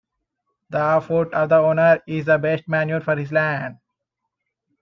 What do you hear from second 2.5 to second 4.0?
manure for his land.